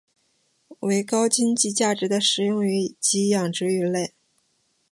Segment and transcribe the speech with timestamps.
[0.79, 4.15] 为高经济价值的食用鱼及养殖鱼类。